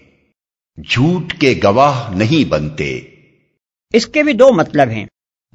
[0.89, 3.01] جھوٹ کے گواہ نہیں بنتے۔
[3.95, 5.07] اس کے بھی دو مطلب ہیں۔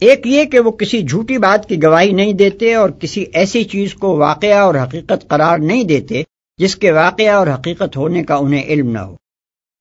[0.01, 3.93] ایک یہ کہ وہ کسی جھوٹی بات کی گواہی نہیں دیتے اور کسی ایسی چیز
[3.93, 6.21] کو واقعہ اور حقیقت قرار نہیں دیتے
[6.57, 9.15] جس کے واقعہ اور حقیقت ہونے کا انہیں علم نہ ہو،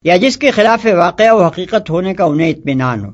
[0.04, 3.10] یا جس کے خلاف واقعہ و حقیقت ہونے کا انہیں اطمینان ہو۔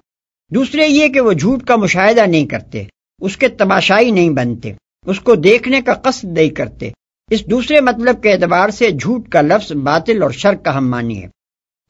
[0.51, 2.83] دوسرے یہ کہ وہ جھوٹ کا مشاہدہ نہیں کرتے،
[3.21, 4.73] اس کے تماشائی نہیں بنتے،
[5.07, 6.91] اس کو دیکھنے کا قصد نہیں کرتے۔
[7.31, 11.23] اس دوسرے مطلب کے اعتبار سے جھوٹ کا لفظ باطل اور شرک کا ہم مانی
[11.23, 11.29] ہے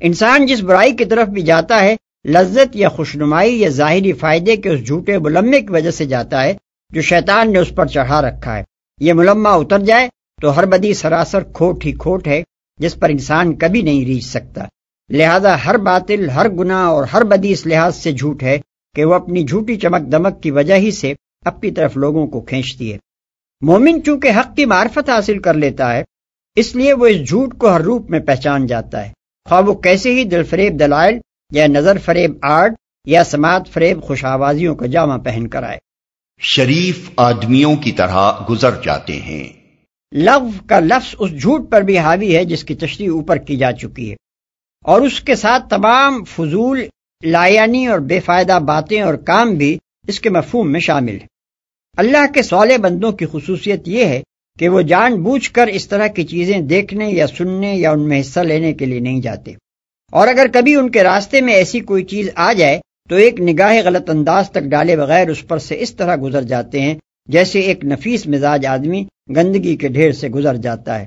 [0.01, 4.69] انسان جس برائی کی طرف بھی جاتا ہے لذت یا خوشنمائی یا ظاہری فائدے کے
[4.69, 6.55] اس جھوٹے ملمے کی وجہ سے جاتا ہے
[6.91, 8.63] جو شیطان نے اس پر چڑھا رکھا ہے۔
[9.01, 10.09] یہ ملمہ اتر جائے
[10.43, 12.43] تو ہر بدی سراسر کھوٹ ہی کھوٹ ہے
[12.79, 14.65] جس پر انسان کبھی نہیں ریچ سکتا۔
[15.11, 18.59] لہذا ہر باطل، ہر گناہ اور ہر بدی اس لحاظ سے جھوٹ ہے
[18.95, 22.93] کہ وہ اپنی جھوٹی چمک دمک کی وجہ ہی سے اپنی طرف لوگوں کو کھینچتی
[22.93, 22.99] ہے۔
[23.61, 26.05] مومن چونکہ حق کی معرفت حاصل کر لیتا ہے،
[26.57, 29.13] اس لیے وہ اس جھوٹ کو ہر روپ میں پہچان جاتا ہے۔
[29.49, 31.19] خواہ وہ کیسے ہی دل فریب دلائل
[31.53, 32.73] یا نظر فریب آرٹ
[33.07, 35.79] یا سماعت فریب خوش آوازیوں کا جامع پہن کر آئے۔
[36.41, 39.49] شریف آدمیوں کی طرح گزر جاتے ہیں۔
[40.13, 43.73] لغ کا لفظ اس جھوٹ پر بھی حاوی ہے جس کی تشریح اوپر کی جا
[43.73, 44.15] چکی ہے۔
[44.85, 46.85] اور اس کے ساتھ تمام فضول
[47.25, 51.27] لایانی اور بے فائدہ باتیں اور کام بھی اس کے مفہوم میں شامل ہیں۔
[51.97, 54.23] اللہ کے سولے بندوں کی خصوصیت یہ ہے
[54.59, 58.21] کہ وہ جان بوجھ کر اس طرح کی چیزیں دیکھنے یا سننے یا ان میں
[58.21, 59.53] حصہ لینے کے لیے نہیں جاتے۔
[60.13, 63.77] اور اگر کبھی ان کے راستے میں ایسی کوئی چیز آ جائے، تو ایک نگاہ
[63.85, 66.95] غلط انداز تک ڈالے بغیر اس پر سے اس طرح گزر جاتے ہیں،
[67.29, 69.05] جیسے ایک نفیس مزاج آدمی
[69.37, 71.07] گندگی کے ڈھیر سے گزر جاتا ہے۔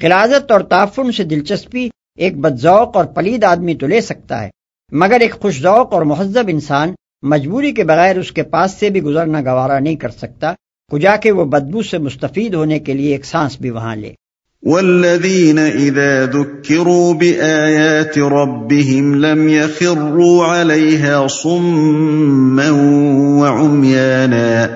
[0.00, 4.50] خلازت اور تعفن سے دلچسپی ایک بدذوق اور پلید آدمی تو لے سکتا ہے،
[4.92, 9.02] مگر ایک خوش ذوق اور مہذب انسان مجبوری کے بغیر اس کے پاس سے بھی
[9.02, 10.52] گزرنا گوارا نہیں کر سکتا،
[10.90, 14.12] کجا کے وہ بدبو سے مستفید ہونے کے لیے ایک سانس بھی وہاں لے۔
[14.66, 22.70] والذین اذا ذکروا بآیات ربهم لم يخروا علیها صما
[23.40, 24.66] وعمیانا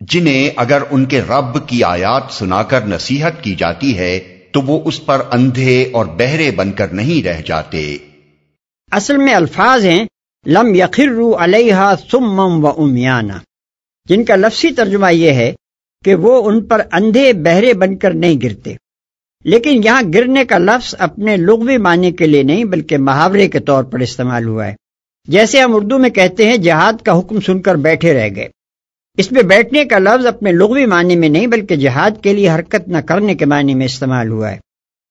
[0.00, 4.18] جنہیں اگر ان کے رب کی آیات سنا کر نصیحت کی جاتی ہے
[4.52, 7.96] تو وہ اس پر اندھے اور بہرے بن کر نہیں رہ جاتے۔
[8.92, 10.04] اصل میں الفاظ ہیں
[10.46, 13.38] لم یخروا علیہا سمم و امیانا
[14.06, 15.52] جن کا لفظی ترجمہ یہ ہے
[16.04, 18.74] کہ وہ ان پر اندھے بہرے بن کر نہیں گرتے۔
[19.48, 23.84] لیکن یہاں گرنے کا لفظ اپنے لغوی معنی کے لیے نہیں، بلکہ محاورے کے طور
[23.84, 24.74] پر استعمال ہوا ہے۔
[25.28, 28.48] جیسے ہم اردو میں کہتے ہیں، جہاد کا حکم سن کر بیٹھے رہ گئے۔
[29.16, 32.88] اس میں بیٹھنے کا لفظ اپنے لغوی معنی میں نہیں، بلکہ جہاد کے لیے حرکت
[32.88, 34.58] نہ کرنے کے معنی میں استعمال ہوا ہے۔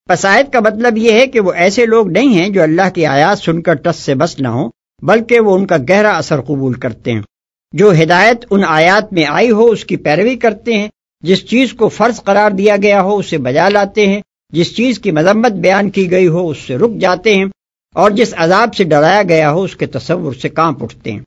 [0.07, 3.39] پسائد کا مطلب یہ ہے کہ وہ ایسے لوگ نہیں ہیں جو اللہ کی آیات
[3.39, 4.69] سن کر ٹس سے بس نہ ہوں،
[5.01, 7.21] بلکہ وہ ان کا گہرا اثر قبول کرتے ہیں۔
[7.73, 10.87] جو ہدایت ان آیات میں آئی ہو، اس کی پیروی کرتے ہیں۔
[11.21, 14.21] جس چیز کو فرض قرار دیا گیا ہو، اسے بجا لاتے ہیں۔
[14.51, 17.45] جس چیز کی مذمت بیان کی گئی ہو اس سے رک جاتے ہیں
[17.95, 21.19] اور جس عذاب سے ڈرایا گیا ہو اس کے تصور سے کانپ اٹھتے ہیں۔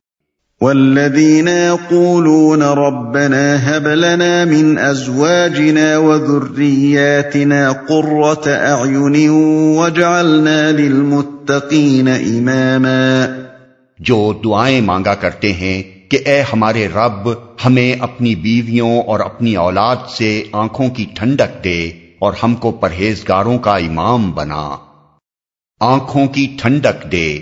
[0.61, 9.29] والذین يقولون ربنا هب لنا من ازواجنا وذرياتنا قرة اعین
[9.79, 13.27] وجعلنا للمتقین اماما
[13.99, 17.31] جو دعائیں مانگا کرتے ہیں کہ اے ہمارے رب
[17.65, 23.59] ہمیں اپنی بیویوں اور اپنی اولاد سے آنکھوں کی ٹھنڈک دے۔ اور ہم کو پرہیزگاروں
[23.59, 24.77] کا امام بنا۔
[25.81, 27.41] آنکھوں کی ٹھنڈک دے۔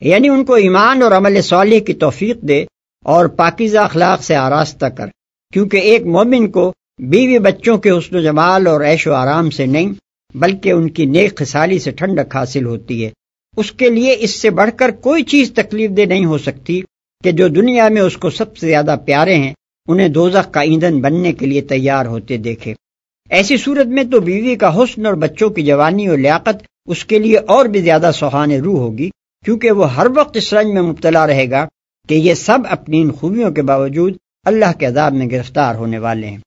[0.00, 2.64] یعنی ان کو ایمان اور عمل صالح کی توفیق دے
[3.04, 5.06] اور پاکیزہ اخلاق سے آراستہ کر۔
[5.52, 9.66] کیونکہ ایک مومن کو بیوی بچوں کے حسن و جمال اور عیش و آرام سے
[9.66, 9.92] نہیں،
[10.34, 13.10] بلکہ ان کی نیک خسالی سے ٹھنڈک حاصل ہوتی ہے۔
[13.56, 16.80] اس کے لیے اس سے بڑھ کر کوئی چیز تکلیف دہ نہیں ہو سکتی
[17.24, 19.52] کہ جو دنیا میں اس کو سب سے زیادہ پیارے ہیں،
[19.88, 22.74] انہیں دوزخ کا ایندھن بننے کے لیے تیار ہوتے دیکھے۔
[23.30, 27.18] ایسی صورت میں تو بیوی کا حسن اور بچوں کی جوانی اور لیاقت اس کے
[27.18, 29.10] لیے اور بھی زیادہ سہان روح ہوگی،
[29.44, 31.66] کیونکہ وہ ہر وقت اس رنج میں مبتلا رہے گا
[32.08, 36.26] کہ یہ سب اپنی ان خوبیوں کے باوجود اللہ کے عذاب میں گرفتار ہونے والے
[36.26, 36.38] ہیں۔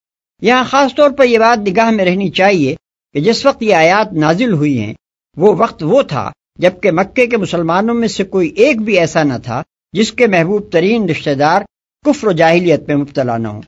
[0.41, 2.75] یہاں خاص طور پر یہ بات نگاہ میں رہنی چاہیے
[3.13, 4.93] کہ جس وقت یہ آیات نازل ہوئی ہیں،
[5.37, 9.37] وہ وقت وہ تھا جبکہ مکے کے مسلمانوں میں سے کوئی ایک بھی ایسا نہ
[9.43, 9.61] تھا
[9.93, 11.61] جس کے محبوب ترین رشتہ دار
[12.05, 13.61] کفر و جاہلیت میں مبتلا نہ ہو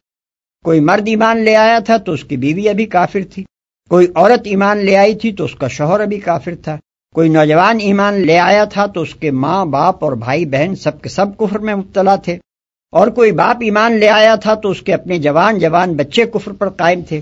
[0.65, 3.43] کوئی مرد ایمان لے آیا تھا تو اس کی بیوی ابھی کافر تھی،
[3.91, 6.78] کوئی عورت ایمان لے آئی تھی تو اس کا شوہر ابھی کافر تھا،
[7.15, 11.02] کوئی نوجوان ایمان لے آیا تھا تو اس کے ماں باپ اور بھائی بہن سب
[11.02, 12.38] کے سب کفر میں مبتلا تھے،
[12.93, 16.52] اور کوئی باپ ایمان لے آیا تھا تو اس کے اپنے جوان جوان بچے کفر
[16.52, 17.19] پر قائم تھے۔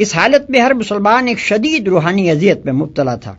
[0.00, 3.34] اس حالت میں ہر مسلمان ایک شدید روحانی اذیت میں مبتلا تھا،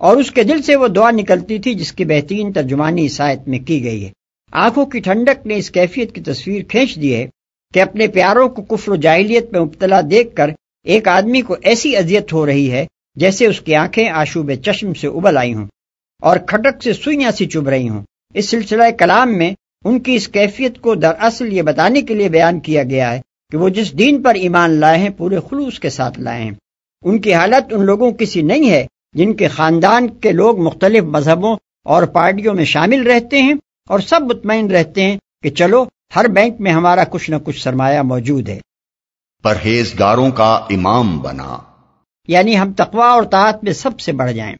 [0.00, 3.58] اور اس کے دل سے وہ دعا نکلتی تھی جس کی بہترین ترجمانی عیسائیت میں
[3.58, 4.10] کی گئی ہے۔
[4.52, 7.26] آنکھوں کی ٹھنڈک نے اس کیفیت کی تصویر کھینچ دی ہے۔
[7.72, 10.50] کہ اپنے پیاروں کو کفر و جاہلیت میں مبتلا دیکھ کر
[10.84, 15.06] ایک آدمی کو ایسی اذیت ہو رہی ہے جیسے اس کی آنکھیں آشوب چشم سے
[15.06, 15.66] ابل آئی ہوں
[16.20, 18.02] اور کھٹک سے سوئیاں سی چب رہی ہوں۔
[18.34, 19.54] اس سلسلہ کلام میں
[19.84, 23.20] ان کی اس کیفیت کو دراصل یہ بتانے کے لیے بیان کیا گیا ہے
[23.52, 26.50] کہ وہ جس دین پر ایمان لائے ہیں، پورے خلوص کے ساتھ لائے ہیں۔
[27.02, 31.56] ان کی حالت ان لوگوں کسی نہیں ہے جن کے خاندان کے لوگ مختلف مذہبوں
[31.84, 33.54] اور پارٹیوں میں شامل رہتے ہیں
[33.88, 35.84] اور سب مطمئن رہتے ہیں کہ چلو
[36.16, 38.60] ہر بینک میں ہمارا کچھ نہ کچھ سرمایہ موجود ہے۔
[39.42, 41.58] پرہیزگاروں کا امام بنا۔
[42.28, 44.54] یعنی ہم تقوا اور طاعت میں سب سے بڑھ جائیں۔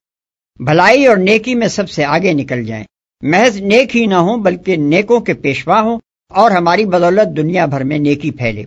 [0.64, 2.84] بھلائی اور نیکی میں سب سے آگے نکل جائیں۔
[3.22, 7.84] محض نیک ہی نہ ہوں بلکہ نیکوں کے پیشوا ہوں اور ہماری بدولت دنیا بھر
[7.84, 8.64] میں نیکی پھیلے۔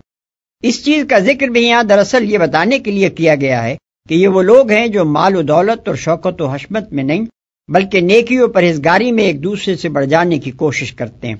[0.62, 3.76] اس چیز کا ذکر بھی یہاں دراصل یہ بتانے کے لیے کیا گیا ہے
[4.08, 7.24] کہ یہ وہ لوگ ہیں جو مال و دولت اور شوکت و حشمت میں نہیں
[7.68, 11.34] بلکہ نیکی و پرہیزگاری میں ایک دوسرے سے بڑھ جانے کی کوشش کرتے ہیں۔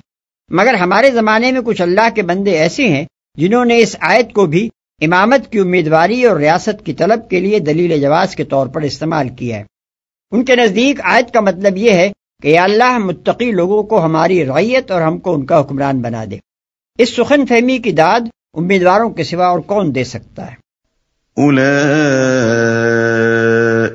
[0.50, 3.04] مگر ہمارے زمانے میں کچھ اللہ کے بندے ایسے ہیں
[3.34, 4.68] جنہوں نے اس آیت کو بھی
[5.00, 9.28] امامت کی امیدواری اور ریاست کی طلب کے لیے دلیل جواز کے طور پر استعمال
[9.28, 9.64] کیا ہے۔
[10.32, 12.10] ان کے نزدیک آیت کا مطلب یہ ہے
[12.42, 16.24] کہ یا اللہ متقی لوگوں کو ہماری ریت اور ہم کو ان کا حکمران بنا
[16.30, 16.36] دے۔
[16.98, 18.20] اس سخن فہمی کی داد
[18.54, 20.66] امیدواروں کے سوا اور کون دے سکتا ہے؟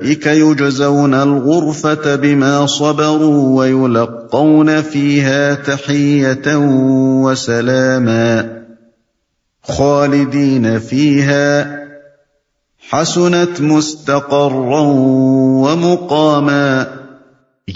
[0.04, 6.58] يجزون الغرفة بما صبروا ويلقون فيها تحية
[7.24, 8.42] وسلاما
[9.68, 11.62] خالدين فيها
[12.94, 14.82] حسنت مستقرا
[15.64, 16.84] ومقاما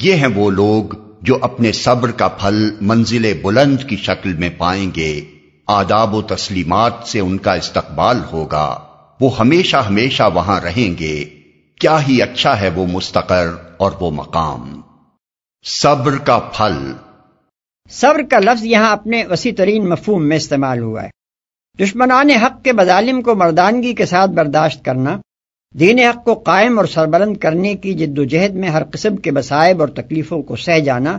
[0.01, 0.83] یہ ہیں وہ لوگ
[1.21, 5.21] جو اپنے صبر کا پھل منزل بلند کی شکل میں پائیں گے۔
[5.67, 8.77] آداب و تسلیمات سے ان کا استقبال ہوگا۔
[9.21, 11.44] وہ ہمیشہ ہمیشہ وہاں رہیں گے۔
[11.79, 14.81] کیا ہی اچھا ہے وہ مستقر اور وہ مقام۔
[15.63, 16.93] صبر کا پھل۔
[17.89, 21.09] صبر کا لفظ یہاں اپنے وسیع ترین مفہوم میں استعمال ہوا ہے۔
[21.79, 25.17] دشمنان حق کے مظالم کو مردانگی کے ساتھ برداشت کرنا،
[25.73, 29.31] دین حق کو قائم اور سربلند کرنے کی جد و جہد میں ہر قسم کے
[29.31, 31.17] مسائب اور تکلیفوں کو سہ جانا،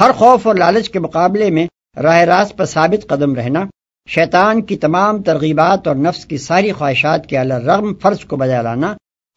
[0.00, 1.66] ہر خوف اور لالچ کے مقابلے میں
[2.02, 3.64] راہ راست پر ثابت قدم رہنا،
[4.08, 8.94] شیطان کی تمام ترغیبات اور نفس کی ساری خواہشات کے رغم فرض کو بجا لانا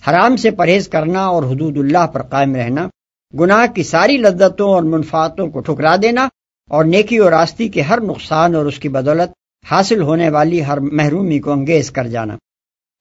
[0.09, 2.87] حرام سے پرہیز کرنا اور حدود اللہ پر قائم رہنا
[3.39, 6.27] گناہ کی ساری لذتوں اور منفاطوں کو ٹھکرا دینا
[6.69, 9.31] اور نیکی اور راستی کے ہر نقصان اور اس کی بدولت
[9.71, 12.37] حاصل ہونے والی ہر محرومی کو انگیز کر جانا۔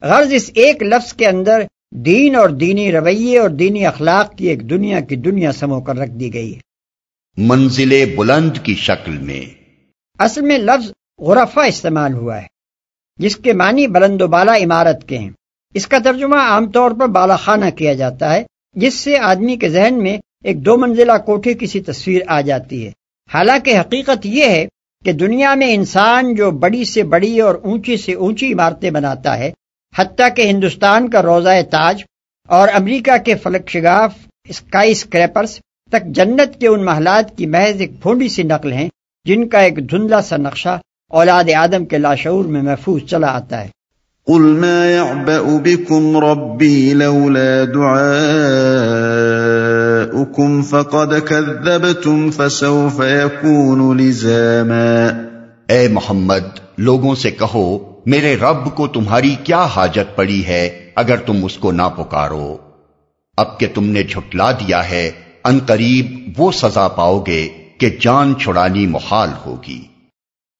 [0.03, 4.71] غرض اس ایک لفظ کے اندر دین اور دینی رویے اور دینی اخلاق کی ایک
[4.71, 6.61] دنیا کی دنیا سمو کر رکھ دی گئی۔ ہے
[7.37, 9.43] منزل بلند کی شکل میں۔
[10.19, 12.47] اصل میں لفظ غرفہ استعمال ہوا ہے
[13.17, 15.31] جس کے معنی بلند و بالا عمارت کے ہیں۔
[15.75, 19.69] اس کا ترجمہ عام طور پر بالا خانہ کیا جاتا ہے، جس سے آدمی کے
[19.69, 22.93] ذہن میں ایک دو منزلہ کوٹھے کی سی تصویر آ جاتی ہے۔
[23.35, 24.67] حالانکہ حقیقت یہ ہے
[25.05, 29.51] کہ دنیا میں انسان جو بڑی سے بڑی اور اونچی سے اونچی عمارتیں بناتا ہے،
[29.99, 32.03] حتیٰ کہ ہندوستان کا روزہ تاج
[32.49, 34.13] اور امریکہ کے فلک شگاف،
[34.49, 35.59] اسکائی اسکریپرس
[35.91, 38.89] تک جنت کے ان محلات کی محض ایک پھونڈی سی نقل ہیں،
[39.25, 43.69] جن کا ایک دھندلا سا نقشہ اولاد آدم کے لاشعور میں محفوظ چلا آتا ہے۔
[44.27, 55.11] قل ما يعبأ بكم ربي لولا دعاؤكم فقد كذبتم فسوف يكون لزاما۔
[55.69, 61.45] اے محمد، لوگوں سے کہو، میرے رب کو تمہاری کیا حاجت پڑی ہے اگر تم
[61.45, 62.57] اس کو نہ پکارو؟
[63.37, 65.11] اب کہ تم نے جھٹلا دیا ہے،
[65.45, 69.83] ان قریب وہ سزا پاؤ گے کہ جان چھڑانی محال ہوگی۔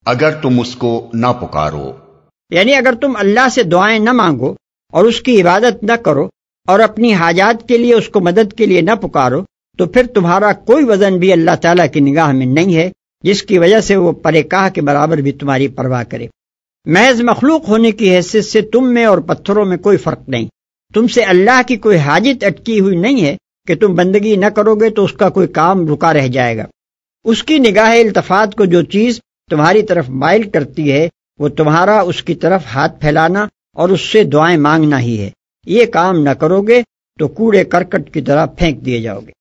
[0.05, 1.91] اگر تم اس کو نہ پکارو
[2.49, 4.55] یعنی اگر تم اللہ سے دعائیں نہ مانگو
[4.91, 6.29] اور اس کی عبادت نہ کرو
[6.67, 9.41] اور اپنی حاجات کے لیے اس کو مدد کے لیے نہ پکارو،
[9.77, 12.91] تو پھر تمہارا کوئی وزن بھی اللہ تعالیٰ کی نگاہ میں نہیں ہے،
[13.23, 16.27] جس کی وجہ سے وہ پرے کاہ کے برابر بھی تمہاری پرواہ کرے۔
[16.85, 20.47] محض مخلوق ہونے کی حیثیت سے تم میں اور پتھروں میں کوئی فرق نہیں۔
[20.93, 23.37] تم سے اللہ کی کوئی حاجت اٹکی ہوئی نہیں ہے
[23.67, 26.63] کہ تم بندگی نہ کرو گے تو اس کا کوئی کام رکا رہ جائے گا۔
[27.23, 29.19] اس کی نگاہ التفات کو جو چیز
[29.49, 31.09] تمہاری طرف مائل کرتی ہے
[31.39, 35.29] وہ تمہارا اس کی طرف ہاتھ پھیلانا اور اس سے دعائیں مانگنا ہی ہے۔
[35.65, 36.81] یہ کام نہ کرو گے
[37.19, 39.31] تو کوڑے کرکٹ کی طرح پھینک دیے جاؤ گے